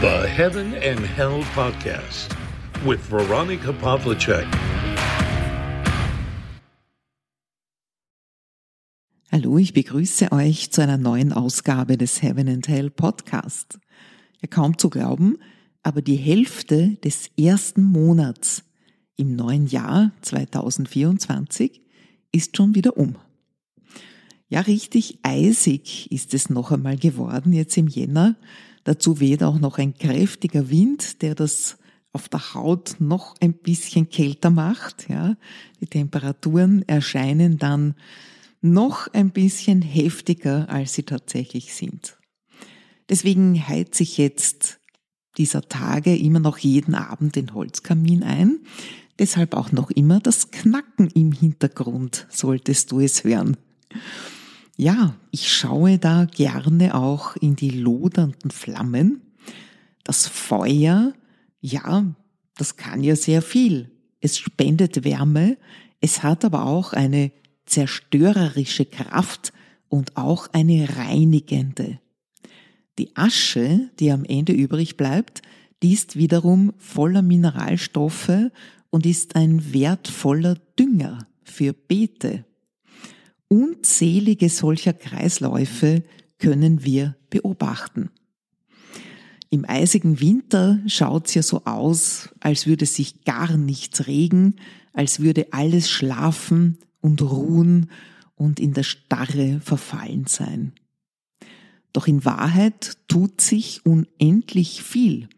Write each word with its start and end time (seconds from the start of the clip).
The 0.00 0.26
Heaven 0.26 0.72
and 0.76 0.98
Hell 1.00 1.44
Podcast 1.54 2.34
with 2.86 3.00
Veronica 3.10 3.70
Pavlicek. 3.70 4.46
Hallo, 9.30 9.58
ich 9.58 9.74
begrüße 9.74 10.32
euch 10.32 10.70
zu 10.70 10.80
einer 10.80 10.96
neuen 10.96 11.34
Ausgabe 11.34 11.98
des 11.98 12.22
Heaven 12.22 12.48
and 12.48 12.66
Hell 12.66 12.88
Podcast. 12.88 13.78
Ja, 14.40 14.48
kaum 14.48 14.78
zu 14.78 14.88
glauben, 14.88 15.36
aber 15.82 16.00
die 16.00 16.16
Hälfte 16.16 16.96
des 17.04 17.28
ersten 17.38 17.82
Monats 17.82 18.64
im 19.16 19.36
neuen 19.36 19.66
Jahr 19.66 20.12
2024 20.22 21.82
ist 22.32 22.56
schon 22.56 22.74
wieder 22.74 22.96
um. 22.96 23.16
Ja, 24.48 24.60
richtig 24.62 25.18
eisig 25.24 26.10
ist 26.10 26.32
es 26.32 26.48
noch 26.48 26.72
einmal 26.72 26.96
geworden 26.96 27.52
jetzt 27.52 27.76
im 27.76 27.86
Jänner. 27.86 28.36
Dazu 28.84 29.20
weht 29.20 29.42
auch 29.42 29.58
noch 29.58 29.78
ein 29.78 29.94
kräftiger 29.94 30.70
Wind, 30.70 31.22
der 31.22 31.34
das 31.34 31.78
auf 32.12 32.28
der 32.28 32.54
Haut 32.54 32.96
noch 32.98 33.36
ein 33.40 33.54
bisschen 33.54 34.08
kälter 34.08 34.50
macht. 34.50 35.08
Ja, 35.08 35.36
die 35.80 35.86
Temperaturen 35.86 36.82
erscheinen 36.88 37.58
dann 37.58 37.94
noch 38.60 39.08
ein 39.12 39.30
bisschen 39.30 39.82
heftiger, 39.82 40.68
als 40.68 40.94
sie 40.94 41.04
tatsächlich 41.04 41.74
sind. 41.74 42.18
Deswegen 43.08 43.66
heizt 43.66 43.94
sich 43.94 44.18
jetzt 44.18 44.80
dieser 45.38 45.62
Tage 45.68 46.16
immer 46.16 46.40
noch 46.40 46.58
jeden 46.58 46.94
Abend 46.94 47.36
den 47.36 47.54
Holzkamin 47.54 48.22
ein. 48.22 48.60
Deshalb 49.18 49.54
auch 49.54 49.72
noch 49.72 49.90
immer 49.90 50.20
das 50.20 50.50
Knacken 50.50 51.08
im 51.10 51.32
Hintergrund, 51.32 52.26
solltest 52.30 52.90
du 52.90 53.00
es 53.00 53.24
hören 53.24 53.56
ja, 54.80 55.14
ich 55.30 55.52
schaue 55.52 55.98
da 55.98 56.24
gerne 56.24 56.94
auch 56.94 57.36
in 57.36 57.54
die 57.54 57.68
lodernden 57.68 58.50
Flammen. 58.50 59.20
Das 60.04 60.26
Feuer, 60.26 61.12
ja, 61.60 62.06
das 62.56 62.76
kann 62.76 63.04
ja 63.04 63.14
sehr 63.14 63.42
viel. 63.42 63.90
Es 64.20 64.38
spendet 64.38 65.04
Wärme, 65.04 65.58
es 66.00 66.22
hat 66.22 66.46
aber 66.46 66.64
auch 66.64 66.94
eine 66.94 67.30
zerstörerische 67.66 68.86
Kraft 68.86 69.52
und 69.90 70.16
auch 70.16 70.48
eine 70.52 70.88
reinigende. 70.96 72.00
Die 72.98 73.14
Asche, 73.16 73.90
die 73.98 74.10
am 74.10 74.24
Ende 74.24 74.54
übrig 74.54 74.96
bleibt, 74.96 75.42
die 75.82 75.92
ist 75.92 76.16
wiederum 76.16 76.72
voller 76.78 77.22
Mineralstoffe 77.22 78.50
und 78.88 79.04
ist 79.04 79.36
ein 79.36 79.74
wertvoller 79.74 80.54
Dünger 80.78 81.26
für 81.42 81.74
Beete. 81.74 82.46
Unzählige 83.52 84.48
solcher 84.48 84.92
Kreisläufe 84.92 86.04
können 86.38 86.84
wir 86.84 87.16
beobachten. 87.30 88.10
Im 89.50 89.68
eisigen 89.68 90.20
Winter 90.20 90.78
schaut's 90.86 91.34
ja 91.34 91.42
so 91.42 91.64
aus, 91.64 92.28
als 92.38 92.68
würde 92.68 92.86
sich 92.86 93.24
gar 93.24 93.56
nichts 93.56 94.06
regen, 94.06 94.54
als 94.92 95.18
würde 95.18 95.52
alles 95.52 95.90
schlafen 95.90 96.78
und 97.00 97.22
ruhen 97.22 97.90
und 98.36 98.60
in 98.60 98.72
der 98.72 98.84
Starre 98.84 99.60
verfallen 99.60 100.26
sein. 100.28 100.72
Doch 101.92 102.06
in 102.06 102.24
Wahrheit 102.24 102.98
tut 103.08 103.40
sich 103.40 103.84
unendlich 103.84 104.80
viel. 104.80 105.28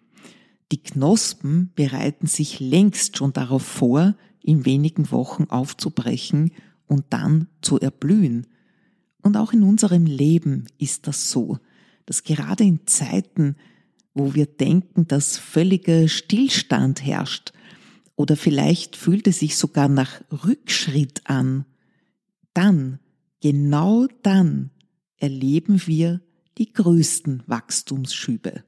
Die 0.71 0.83
Knospen 0.83 1.73
bereiten 1.77 2.27
sich 2.27 2.61
längst 2.61 3.17
schon 3.17 3.33
darauf 3.33 3.63
vor, 3.63 4.15
in 4.43 4.67
wenigen 4.67 5.11
Wochen 5.11 5.45
aufzubrechen 5.45 6.53
und 6.93 7.07
dann 7.09 7.49
zu 7.63 7.81
erblühen. 7.81 8.47
Und 9.23 9.39
auch 9.39 9.55
in 9.55 9.63
unserem 9.63 10.05
Leben 10.05 10.67
ist 10.79 11.07
das 11.07 11.31
so, 11.31 11.59
dass 12.05 12.23
gerade 12.23 12.65
in 12.65 12.87
Zeiten, 12.87 13.57
wo 14.13 14.35
wir 14.35 14.45
denken, 14.45 15.09
dass 15.09 15.39
völliger 15.39 16.07
Stillstand 16.07 17.03
herrscht, 17.03 17.55
oder 18.15 18.37
vielleicht 18.37 18.95
fühlt 18.95 19.27
es 19.27 19.39
sich 19.39 19.57
sogar 19.57 19.89
nach 19.89 20.21
Rückschritt 20.45 21.23
an, 21.25 21.65
dann, 22.53 22.99
genau 23.41 24.07
dann, 24.23 24.71
erleben 25.17 25.81
wir 25.87 26.21
die 26.59 26.75
größten 26.75 27.43
Wachstumsschübe. 27.47 28.65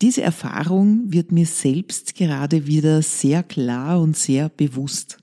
Diese 0.00 0.22
Erfahrung 0.22 1.12
wird 1.12 1.32
mir 1.32 1.46
selbst 1.46 2.14
gerade 2.14 2.68
wieder 2.68 3.02
sehr 3.02 3.42
klar 3.42 4.00
und 4.00 4.16
sehr 4.16 4.48
bewusst. 4.48 5.18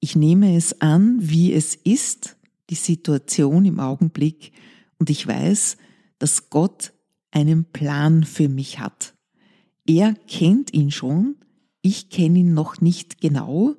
Ich 0.00 0.16
nehme 0.16 0.56
es 0.56 0.80
an, 0.80 1.18
wie 1.20 1.52
es 1.52 1.74
ist, 1.74 2.36
die 2.70 2.74
Situation 2.74 3.64
im 3.64 3.80
Augenblick, 3.80 4.52
und 4.98 5.10
ich 5.10 5.26
weiß, 5.26 5.76
dass 6.18 6.50
Gott 6.50 6.92
einen 7.30 7.64
Plan 7.64 8.24
für 8.24 8.48
mich 8.48 8.80
hat. 8.80 9.14
Er 9.86 10.14
kennt 10.26 10.74
ihn 10.74 10.90
schon, 10.90 11.36
ich 11.82 12.10
kenne 12.10 12.40
ihn 12.40 12.54
noch 12.54 12.80
nicht 12.80 13.20
genau, 13.20 13.76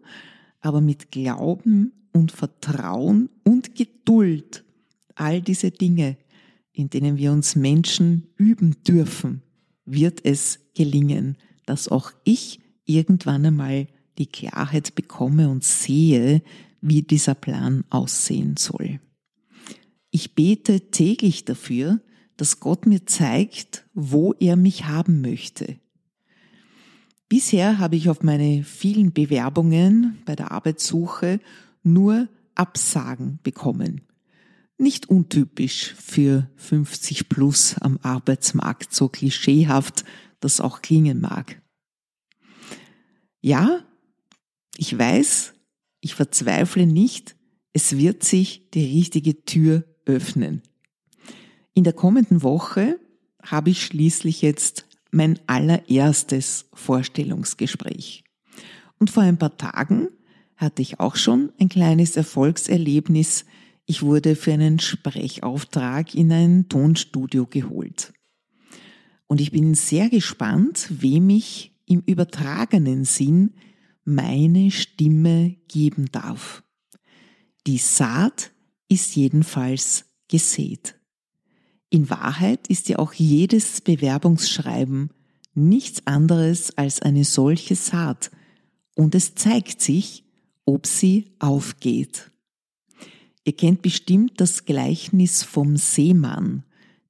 aber 0.62 0.81
mit 0.81 1.12
Glauben 1.12 1.91
und 2.13 2.31
Vertrauen 2.31 3.30
und 3.44 3.75
Geduld, 3.75 4.63
all 5.16 5.41
diese 5.41 5.72
Dinge, 5.72 6.18
in 6.72 6.90
denen 6.90 7.18
wir 7.18 7.31
uns 7.31 7.56
Menschen 7.56 8.28
üben 8.38 8.81
dürfen, 8.88 9.41
wird 9.86 10.24
es 10.24 10.59
gelingen, 10.75 11.38
dass 11.66 11.88
auch 11.88 12.12
ich 12.24 12.59
irgendwann 12.86 13.46
einmal 13.46 13.88
die 14.19 14.28
Klarheit 14.28 14.96
bekomme 14.96 15.50
und 15.50 15.63
sehe, 15.63 16.44
wie 16.81 17.02
dieser 17.02 17.35
Plan 17.35 17.84
aussehen 17.90 18.57
soll. 18.57 19.00
Ich 20.12 20.35
bete 20.35 20.91
täglich 20.91 21.46
dafür, 21.46 22.02
dass 22.38 22.59
Gott 22.59 22.85
mir 22.85 23.06
zeigt, 23.06 23.85
wo 23.94 24.34
er 24.34 24.56
mich 24.56 24.85
haben 24.85 25.22
möchte. 25.22 25.78
Bisher 27.28 27.78
habe 27.78 27.96
ich 27.96 28.09
auf 28.09 28.24
meine 28.24 28.63
vielen 28.63 29.13
Bewerbungen 29.13 30.18
bei 30.25 30.36
der 30.36 30.51
Arbeitssuche 30.51 31.40
nur 31.84 32.28
Absagen 32.56 33.40
bekommen. 33.44 34.01
Nicht 34.78 35.09
untypisch 35.09 35.94
für 35.96 36.50
50 36.56 37.30
plus 37.30 37.75
am 37.80 38.00
Arbeitsmarkt, 38.01 38.94
so 38.94 39.09
klischeehaft 39.09 40.06
das 40.40 40.62
auch 40.62 40.81
klingen 40.81 41.22
mag. 41.22 41.62
Ja, 43.41 43.84
ich 44.79 44.97
weiß, 44.97 45.53
ich 46.00 46.16
verzweifle 46.16 46.88
nicht, 46.88 47.35
es 47.73 47.97
wird 47.97 48.23
sich 48.23 48.69
die 48.73 48.97
richtige 48.97 49.44
Tür 49.44 49.84
öffnen. 50.06 50.62
In 51.73 51.84
der 51.84 51.91
kommenden 51.91 52.44
Woche 52.44 52.97
habe 53.44 53.72
ich 53.72 53.84
schließlich 53.84 54.41
jetzt 54.41 54.85
mein 55.12 55.38
allererstes 55.47 56.69
Vorstellungsgespräch. 56.73 58.23
Und 59.00 59.09
vor 59.09 59.23
ein 59.23 59.38
paar 59.38 59.57
Tagen 59.57 60.07
hatte 60.56 60.81
ich 60.81 61.01
auch 61.01 61.18
schon 61.18 61.51
ein 61.59 61.68
kleines 61.68 62.16
Erfolgserlebnis. 62.16 63.44
Ich 63.85 64.01
wurde 64.01 64.38
für 64.38 64.53
einen 64.53 64.79
Sprechauftrag 64.79 66.16
in 66.16 66.31
ein 66.31 66.69
Tonstudio 66.69 67.47
geholt. 67.47 68.13
Und 69.28 69.41
ich 69.41 69.51
bin 69.51 69.75
sehr 69.75 70.09
gespannt, 70.09 70.88
wem 70.89 71.29
ich 71.31 71.73
im 71.85 72.01
übertragenen 72.06 73.03
Sinn 73.03 73.56
meine 74.09 74.71
Stimme 74.71 75.55
geben 75.67 76.07
darf. 76.11 76.63
Die 77.67 77.77
Saat 77.77 78.51
ist 78.87 79.15
jedenfalls 79.15 80.05
gesät. 80.27 80.95
In 81.89 82.09
Wahrheit 82.09 82.67
ist 82.67 82.89
ja 82.89 82.99
auch 82.99 83.13
jedes 83.13 83.81
Bewerbungsschreiben 83.81 85.11
nichts 85.53 86.05
anderes 86.05 86.77
als 86.77 87.01
eine 87.01 87.23
solche 87.23 87.75
Saat 87.75 88.31
und 88.95 89.15
es 89.15 89.35
zeigt 89.35 89.81
sich, 89.81 90.23
ob 90.65 90.87
sie 90.87 91.35
aufgeht. 91.39 92.31
Ihr 93.43 93.53
kennt 93.53 93.81
bestimmt 93.81 94.41
das 94.41 94.65
Gleichnis 94.65 95.43
vom 95.43 95.77
Seemann, 95.77 96.63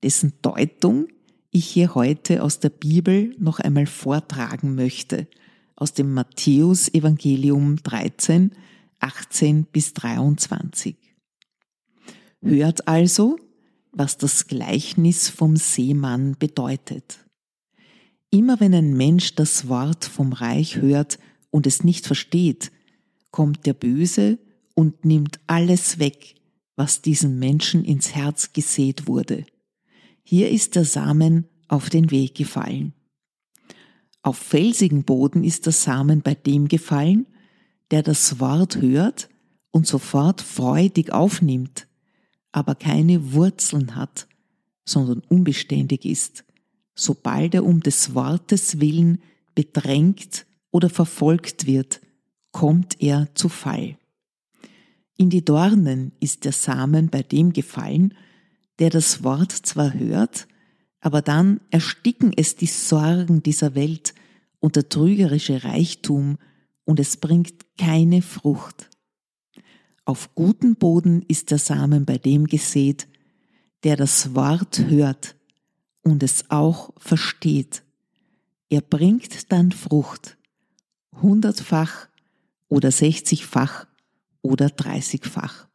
dessen 0.04 0.34
Deutung 0.42 1.08
ich 1.52 1.66
hier 1.66 1.96
heute 1.96 2.44
aus 2.44 2.60
der 2.60 2.70
Bibel 2.70 3.36
noch 3.40 3.60
einmal 3.60 3.86
vortragen 3.86 4.76
möchte– 4.76 5.28
aus 5.80 5.94
dem 5.94 6.14
Matthäus 6.14 6.94
Evangelium 6.94 7.78
13, 7.78 8.52
18 9.00 9.64
bis 9.64 9.94
23. 9.94 10.98
Hört 12.42 12.88
also, 12.88 13.38
was 13.92 14.18
das 14.18 14.48
Gleichnis 14.48 15.30
vom 15.30 15.56
Seemann 15.56 16.36
bedeutet. 16.38 17.26
Immer 18.30 18.60
wenn 18.60 18.76
ein 18.76 18.96
Mensch 18.96 19.36
das 19.36 19.70
Wort 19.70 20.06
vom 20.06 20.34
Reich 20.34 20.76
hört 20.76 21.18
und 21.50 21.66
es 21.66 21.84
nicht 21.84 22.06
versteht, 22.06 22.72
kommt 23.32 23.66
der 23.66 23.74
Böse 23.74 24.38
und 24.76 25.06
nimmt 25.06 25.40
alles 25.48 25.98
weg, 25.98 26.36
was 26.76 27.02
diesem 27.02 27.40
Menschen 27.40 27.84
ins 27.84 28.14
Herz 28.14 28.54
gesät 28.54 29.08
wurde. 29.08 29.46
Hier 30.24 30.50
ist 30.50 30.76
der 30.76 30.86
Samen 30.86 31.48
auf 31.68 31.90
den 31.90 32.12
Weg 32.12 32.36
gefallen. 32.36 32.94
Auf 34.22 34.38
felsigen 34.38 35.04
Boden 35.04 35.44
ist 35.44 35.66
der 35.66 35.74
Samen 35.74 36.22
bei 36.22 36.36
dem 36.36 36.68
gefallen, 36.68 37.26
der 37.92 38.04
das 38.04 38.40
Wort 38.40 38.82
hört 38.82 39.30
und 39.72 39.88
sofort 39.88 40.42
freudig 40.42 41.12
aufnimmt, 41.12 41.88
aber 42.52 42.76
keine 42.76 43.34
Wurzeln 43.34 43.96
hat, 43.96 44.28
sondern 44.86 45.20
unbeständig 45.30 46.06
ist. 46.06 46.44
sobald 47.00 47.56
er 47.56 47.66
um 47.66 47.80
des 47.80 48.14
Wortes 48.14 48.80
willen 48.80 49.22
bedrängt 49.56 50.46
oder 50.72 50.90
verfolgt 50.90 51.66
wird, 51.66 52.02
kommt 52.52 53.02
er 53.02 53.30
zu 53.36 53.48
Fall. 53.48 53.98
In 55.16 55.30
die 55.30 55.44
Dornen 55.44 56.12
ist 56.20 56.46
der 56.46 56.52
Samen 56.52 57.10
bei 57.10 57.24
dem 57.24 57.54
gefallen, 57.54 58.14
der 58.80 58.90
das 58.90 59.24
Wort 59.24 59.52
zwar 59.52 59.94
hört, 59.94 60.48
aber 61.02 61.22
dann 61.22 61.62
ersticken 61.70 62.34
es 62.36 62.56
die 62.56 62.68
Sorgen 62.68 63.42
dieser 63.42 63.76
Welt 63.76 64.14
und 64.60 64.76
der 64.76 64.90
trügerische 64.90 65.64
Reichtum 65.64 66.38
und 66.84 67.00
es 67.00 67.18
bringt 67.18 67.78
keine 67.78 68.22
Frucht. 68.22 68.90
Auf 70.06 70.34
guten 70.36 70.76
Boden 70.76 71.22
ist 71.28 71.52
der 71.52 71.60
Samen 71.60 72.06
bei 72.06 72.18
dem 72.18 72.48
gesät, 72.48 73.08
der 73.84 73.96
das 73.96 74.36
Wort 74.36 74.80
hört 74.90 75.36
und 76.02 76.24
es 76.24 76.50
auch 76.50 76.92
versteht. 76.98 77.84
Er 78.70 78.82
bringt 78.82 79.52
dann 79.52 79.72
Frucht, 79.72 80.38
hundertfach 81.22 82.08
oder 82.68 82.92
sechzigfach 82.92 83.88
oder 84.42 84.70
dreißigfach. 84.70 85.68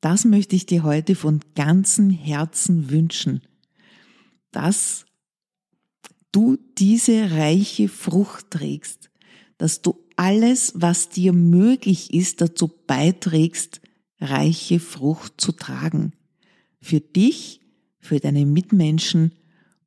Das 0.00 0.24
möchte 0.24 0.56
ich 0.56 0.66
dir 0.66 0.82
heute 0.82 1.14
von 1.14 1.40
ganzem 1.54 2.10
Herzen 2.10 2.90
wünschen, 2.90 3.42
dass 4.52 5.06
du 6.32 6.58
diese 6.78 7.30
reiche 7.32 7.88
Frucht 7.88 8.50
trägst, 8.50 9.10
dass 9.58 9.82
du 9.82 9.98
alles, 10.16 10.72
was 10.74 11.08
dir 11.08 11.32
möglich 11.32 12.12
ist, 12.14 12.40
dazu 12.40 12.68
beiträgst, 12.86 13.80
reiche 14.20 14.80
Frucht 14.80 15.40
zu 15.40 15.52
tragen. 15.52 16.12
Für 16.80 17.00
dich, 17.00 17.60
für 17.98 18.20
deine 18.20 18.46
Mitmenschen 18.46 19.32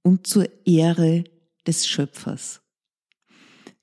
und 0.01 0.27
zur 0.27 0.47
Ehre 0.65 1.23
des 1.65 1.87
Schöpfers. 1.87 2.61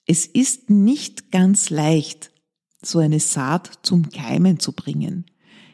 Es 0.07 0.27
ist 0.27 0.71
nicht 0.71 1.31
ganz 1.31 1.71
leicht, 1.71 2.33
so 2.83 2.99
eine 2.99 3.21
Saat 3.21 3.81
zum 3.83 4.11
Keimen 4.11 4.59
zu 4.59 4.73
bringen. 4.73 5.27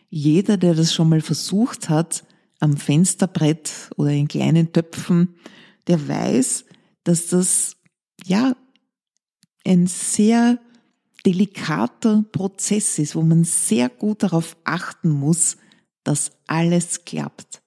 Jeder, 0.08 0.56
der 0.56 0.74
das 0.74 0.94
schon 0.94 1.08
mal 1.08 1.20
versucht 1.20 1.88
hat, 1.88 2.24
am 2.66 2.76
Fensterbrett 2.76 3.90
oder 3.96 4.10
in 4.10 4.26
kleinen 4.26 4.72
Töpfen, 4.72 5.36
der 5.86 6.08
weiß, 6.08 6.64
dass 7.04 7.28
das 7.28 7.76
ja 8.24 8.56
ein 9.64 9.86
sehr 9.86 10.58
delikater 11.24 12.24
Prozess 12.32 12.98
ist, 12.98 13.14
wo 13.14 13.22
man 13.22 13.44
sehr 13.44 13.88
gut 13.88 14.24
darauf 14.24 14.56
achten 14.64 15.10
muss, 15.10 15.58
dass 16.02 16.32
alles 16.48 17.04
klappt. 17.04 17.62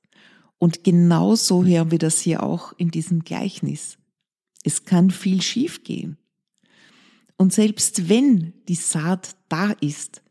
Und 0.57 0.84
genauso 0.84 1.63
hören 1.63 1.92
wir 1.92 2.00
das 2.00 2.19
hier 2.19 2.44
auch 2.44 2.74
in 2.74 2.92
diesem 2.92 3.24
Gleichnis. 3.24 3.98
Es 4.66 4.84
kann 4.84 5.12
viel 5.12 5.42
schiefgehen. 5.42 6.18
Und 7.38 7.54
selbst 7.54 8.10
wenn 8.10 8.54
die 8.68 8.75
Saat 8.75 9.38
da 9.48 9.72
ist, 9.80 10.22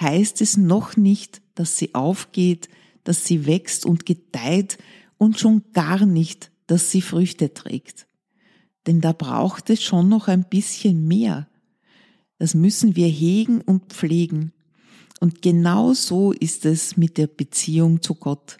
heißt 0.00 0.40
es 0.40 0.56
noch 0.56 0.96
nicht, 0.96 1.40
dass 1.54 1.76
sie 1.76 1.94
aufgeht, 1.94 2.68
dass 3.08 3.24
sie 3.24 3.46
wächst 3.46 3.86
und 3.86 4.04
gedeiht 4.04 4.76
und 5.16 5.40
schon 5.40 5.62
gar 5.72 6.04
nicht, 6.04 6.50
dass 6.66 6.90
sie 6.90 7.00
Früchte 7.00 7.54
trägt. 7.54 8.06
Denn 8.86 9.00
da 9.00 9.14
braucht 9.14 9.70
es 9.70 9.82
schon 9.82 10.10
noch 10.10 10.28
ein 10.28 10.44
bisschen 10.44 11.08
mehr. 11.08 11.48
Das 12.36 12.54
müssen 12.54 12.96
wir 12.96 13.06
hegen 13.06 13.62
und 13.62 13.94
pflegen. 13.94 14.52
Und 15.20 15.40
genau 15.40 15.94
so 15.94 16.32
ist 16.32 16.66
es 16.66 16.98
mit 16.98 17.16
der 17.16 17.28
Beziehung 17.28 18.02
zu 18.02 18.14
Gott 18.14 18.58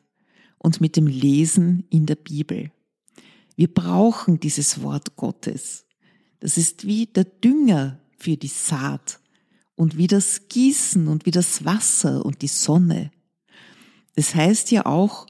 und 0.56 0.80
mit 0.80 0.96
dem 0.96 1.08
Lesen 1.08 1.84
in 1.90 2.06
der 2.06 2.16
Bibel. 2.16 2.72
Wir 3.54 3.68
brauchen 3.68 4.40
dieses 4.40 4.82
Wort 4.82 5.14
Gottes. 5.16 5.84
Das 6.40 6.56
ist 6.56 6.86
wie 6.86 7.04
der 7.04 7.24
Dünger 7.24 8.00
für 8.16 8.38
die 8.38 8.48
Saat 8.48 9.20
und 9.74 9.98
wie 9.98 10.06
das 10.06 10.48
Gießen 10.48 11.06
und 11.06 11.26
wie 11.26 11.32
das 11.32 11.66
Wasser 11.66 12.24
und 12.24 12.40
die 12.40 12.48
Sonne. 12.48 13.10
Das 14.18 14.34
heißt 14.34 14.72
ja 14.72 14.84
auch, 14.84 15.28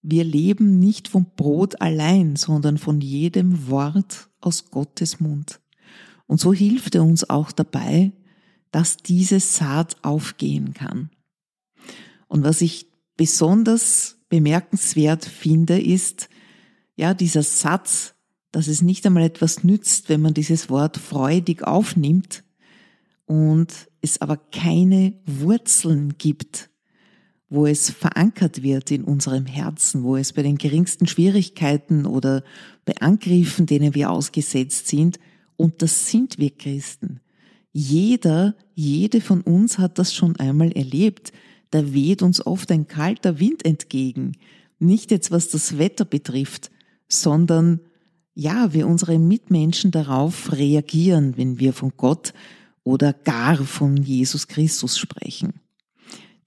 wir 0.00 0.24
leben 0.24 0.78
nicht 0.78 1.06
vom 1.06 1.26
Brot 1.36 1.82
allein, 1.82 2.34
sondern 2.34 2.78
von 2.78 3.02
jedem 3.02 3.68
Wort 3.68 4.30
aus 4.40 4.70
Gottes 4.70 5.20
Mund. 5.20 5.60
Und 6.26 6.40
so 6.40 6.54
hilft 6.54 6.94
er 6.94 7.04
uns 7.04 7.28
auch 7.28 7.52
dabei, 7.52 8.12
dass 8.70 8.96
diese 8.96 9.38
Saat 9.38 10.02
aufgehen 10.02 10.72
kann. 10.72 11.10
Und 12.26 12.42
was 12.42 12.62
ich 12.62 12.86
besonders 13.18 14.16
bemerkenswert 14.30 15.26
finde, 15.26 15.78
ist, 15.78 16.30
ja, 16.96 17.12
dieser 17.12 17.42
Satz, 17.42 18.14
dass 18.50 18.66
es 18.66 18.80
nicht 18.80 19.04
einmal 19.04 19.24
etwas 19.24 19.62
nützt, 19.62 20.08
wenn 20.08 20.22
man 20.22 20.32
dieses 20.32 20.70
Wort 20.70 20.96
freudig 20.96 21.64
aufnimmt, 21.64 22.44
und 23.26 23.90
es 24.00 24.22
aber 24.22 24.36
keine 24.36 25.20
Wurzeln 25.26 26.16
gibt, 26.16 26.70
wo 27.52 27.66
es 27.66 27.90
verankert 27.90 28.62
wird 28.62 28.90
in 28.90 29.04
unserem 29.04 29.44
Herzen, 29.44 30.04
wo 30.04 30.16
es 30.16 30.32
bei 30.32 30.42
den 30.42 30.56
geringsten 30.56 31.06
Schwierigkeiten 31.06 32.06
oder 32.06 32.42
bei 32.86 32.96
Angriffen, 32.96 33.66
denen 33.66 33.94
wir 33.94 34.10
ausgesetzt 34.10 34.88
sind, 34.88 35.18
und 35.58 35.82
das 35.82 36.08
sind 36.08 36.38
wir 36.38 36.50
Christen. 36.50 37.20
Jeder, 37.72 38.54
jede 38.74 39.20
von 39.20 39.42
uns 39.42 39.78
hat 39.78 39.98
das 39.98 40.14
schon 40.14 40.36
einmal 40.36 40.72
erlebt. 40.72 41.32
Da 41.70 41.92
weht 41.92 42.22
uns 42.22 42.44
oft 42.44 42.70
ein 42.72 42.86
kalter 42.86 43.38
Wind 43.38 43.66
entgegen. 43.66 44.32
Nicht 44.78 45.10
jetzt 45.10 45.30
was 45.30 45.48
das 45.48 45.76
Wetter 45.76 46.06
betrifft, 46.06 46.70
sondern 47.06 47.80
ja, 48.34 48.72
wie 48.72 48.82
unsere 48.82 49.18
Mitmenschen 49.18 49.90
darauf 49.90 50.52
reagieren, 50.52 51.36
wenn 51.36 51.60
wir 51.60 51.74
von 51.74 51.92
Gott 51.98 52.32
oder 52.82 53.12
gar 53.12 53.56
von 53.56 53.98
Jesus 53.98 54.48
Christus 54.48 54.98
sprechen. 54.98 55.61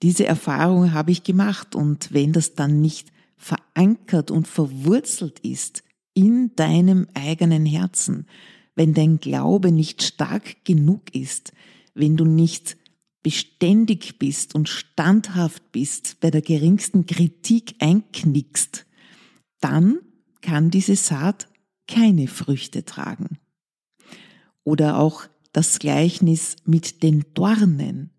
Diese 0.05 0.27
Erfahrung 0.27 0.93
habe 0.93 1.09
ich 1.09 1.23
gemacht 1.23 1.73
und 1.73 2.13
wenn 2.13 2.31
das 2.31 2.53
dann 2.53 2.79
nicht 2.79 3.11
verankert 3.37 4.29
und 4.29 4.47
verwurzelt 4.47 5.39
ist 5.39 5.83
in 6.13 6.55
deinem 6.55 7.07
eigenen 7.15 7.65
Herzen, 7.65 8.27
wenn 8.75 8.93
dein 8.93 9.19
Glaube 9.19 9.71
nicht 9.71 10.03
stark 10.03 10.63
genug 10.63 11.15
ist, 11.15 11.53
wenn 11.95 12.17
du 12.17 12.23
nicht 12.23 12.77
beständig 13.23 14.19
bist 14.19 14.53
und 14.53 14.69
standhaft 14.69 15.71
bist, 15.71 16.19
bei 16.19 16.29
der 16.29 16.43
geringsten 16.43 17.07
Kritik 17.07 17.73
einknickst, 17.79 18.85
dann 19.59 19.97
kann 20.41 20.69
diese 20.69 20.97
Saat 20.97 21.47
keine 21.87 22.27
Früchte 22.27 22.85
tragen. 22.85 23.39
Oder 24.63 24.99
auch 24.99 25.23
das 25.51 25.79
Gleichnis 25.79 26.57
mit 26.63 27.01
den 27.01 27.25
Dornen, 27.33 28.11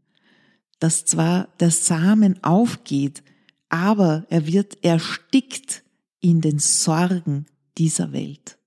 dass 0.78 1.04
zwar 1.04 1.49
der 1.61 1.71
Samen 1.71 2.42
aufgeht, 2.42 3.23
aber 3.68 4.26
er 4.30 4.47
wird 4.47 4.85
erstickt 4.85 5.83
in 6.21 6.40
den 6.40 6.59
Sorgen 6.59 7.47
dieser 7.78 8.12
Welt. 8.12 8.59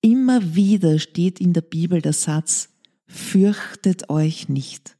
Immer 0.00 0.54
wieder 0.54 0.98
steht 0.98 1.40
in 1.40 1.52
der 1.52 1.60
Bibel 1.60 2.00
der 2.00 2.12
Satz, 2.12 2.70
fürchtet 3.06 4.08
euch 4.08 4.48
nicht. 4.48 4.96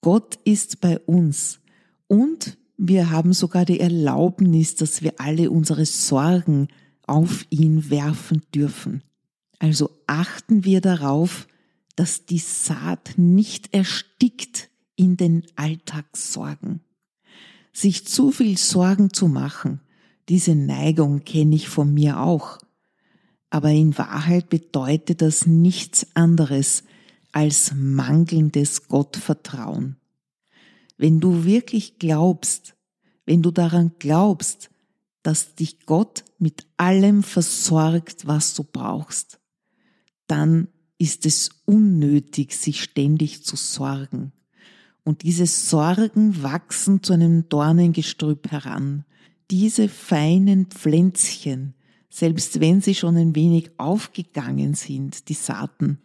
Gott 0.00 0.38
ist 0.44 0.80
bei 0.80 0.98
uns 1.00 1.60
und 2.06 2.58
wir 2.76 3.10
haben 3.10 3.32
sogar 3.32 3.64
die 3.64 3.80
Erlaubnis, 3.80 4.74
dass 4.74 5.02
wir 5.02 5.14
alle 5.18 5.50
unsere 5.50 5.86
Sorgen 5.86 6.68
auf 7.06 7.46
ihn 7.50 7.90
werfen 7.90 8.42
dürfen. 8.54 9.02
Also 9.58 9.90
achten 10.06 10.64
wir 10.64 10.80
darauf, 10.80 11.46
dass 11.94 12.26
die 12.26 12.38
Saat 12.38 13.12
nicht 13.16 13.72
erstickt 13.72 14.70
in 14.96 15.16
den 15.16 15.44
Alltagssorgen. 15.56 16.80
Sich 17.72 18.06
zu 18.06 18.30
viel 18.30 18.58
Sorgen 18.58 19.12
zu 19.12 19.28
machen, 19.28 19.80
diese 20.28 20.54
Neigung 20.54 21.24
kenne 21.24 21.54
ich 21.54 21.68
von 21.68 21.92
mir 21.92 22.20
auch. 22.20 22.58
Aber 23.50 23.70
in 23.70 23.96
Wahrheit 23.98 24.48
bedeutet 24.48 25.20
das 25.22 25.46
nichts 25.46 26.06
anderes 26.14 26.84
als 27.32 27.72
mangelndes 27.74 28.88
Gottvertrauen. 28.88 29.96
Wenn 30.96 31.20
du 31.20 31.44
wirklich 31.44 31.98
glaubst, 31.98 32.74
wenn 33.26 33.42
du 33.42 33.50
daran 33.50 33.92
glaubst, 33.98 34.70
dass 35.22 35.54
dich 35.54 35.86
Gott 35.86 36.24
mit 36.38 36.66
allem 36.76 37.22
versorgt, 37.22 38.26
was 38.26 38.54
du 38.54 38.64
brauchst, 38.64 39.40
dann 40.26 40.68
ist 40.98 41.26
es 41.26 41.50
unnötig, 41.64 42.54
sich 42.54 42.82
ständig 42.82 43.44
zu 43.44 43.56
sorgen. 43.56 44.32
Und 45.04 45.22
diese 45.22 45.46
Sorgen 45.46 46.42
wachsen 46.42 47.02
zu 47.02 47.12
einem 47.12 47.48
Dornengestrüpp 47.48 48.50
heran. 48.50 49.04
Diese 49.50 49.88
feinen 49.88 50.66
Pflänzchen, 50.66 51.74
selbst 52.08 52.60
wenn 52.60 52.80
sie 52.80 52.94
schon 52.94 53.16
ein 53.16 53.34
wenig 53.34 53.70
aufgegangen 53.78 54.74
sind, 54.74 55.28
die 55.28 55.34
Saaten, 55.34 55.98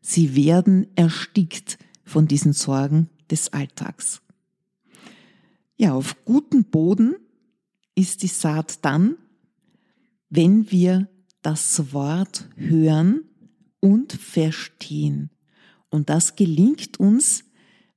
sie 0.00 0.36
werden 0.36 0.88
erstickt 0.94 1.78
von 2.04 2.26
diesen 2.28 2.52
Sorgen 2.52 3.08
des 3.30 3.52
Alltags. 3.52 4.20
Ja, 5.76 5.94
auf 5.94 6.24
gutem 6.24 6.64
Boden 6.64 7.16
ist 7.94 8.22
die 8.22 8.28
Saat 8.28 8.84
dann, 8.84 9.16
wenn 10.28 10.70
wir 10.70 11.08
das 11.42 11.92
Wort 11.92 12.48
hören 12.56 13.24
und 13.80 14.12
verstehen. 14.12 15.30
Und 15.90 16.10
das 16.10 16.36
gelingt 16.36 16.98
uns, 16.98 17.44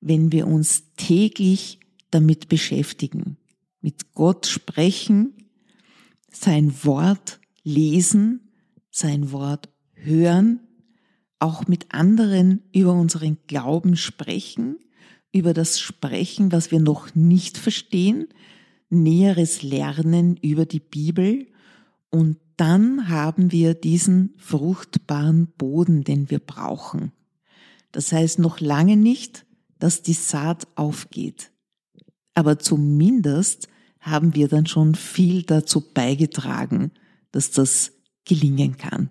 wenn 0.02 0.32
wir 0.32 0.48
uns 0.48 0.94
täglich 0.96 1.80
damit 2.12 2.50
beschäftigen, 2.50 3.38
mit 3.82 4.14
Gott 4.14 4.46
sprechen, 4.48 5.34
sein 6.32 6.74
Wort 6.84 7.40
lesen, 7.64 8.52
sein 8.90 9.32
Wort 9.32 9.70
hören, 9.94 10.60
auch 11.40 11.68
mit 11.68 11.94
anderen 11.94 12.64
über 12.74 12.94
unseren 12.94 13.38
Glauben 13.48 13.96
sprechen, 13.96 14.78
über 15.32 15.54
das 15.54 15.80
Sprechen, 15.80 16.52
was 16.52 16.72
wir 16.72 16.80
noch 16.80 17.14
nicht 17.14 17.58
verstehen, 17.58 18.28
näheres 18.90 19.62
Lernen 19.62 20.38
über 20.38 20.66
die 20.66 20.80
Bibel 20.80 21.48
und 22.10 22.38
dann 22.56 23.10
haben 23.10 23.52
wir 23.52 23.76
diesen 23.76 24.34
fruchtbaren 24.38 25.48
Boden, 25.58 26.04
den 26.04 26.32
wir 26.32 26.40
brauchen. 26.40 27.12
Das 27.92 28.12
heißt 28.12 28.40
noch 28.40 28.60
lange 28.60 28.98
nicht, 28.98 29.46
dass 29.80 30.02
die 30.02 30.14
Saat 30.14 30.68
aufgeht. 30.76 31.52
Aber 32.34 32.60
zumindest 32.60 33.68
haben 34.00 34.36
wir 34.36 34.48
dann 34.48 34.66
schon 34.66 34.96
viel 34.96 35.44
dazu 35.44 35.82
beigetragen, 35.82 36.92
dass 37.32 37.52
das 37.52 37.94
gelingen 38.26 38.78
kann. 38.78 39.10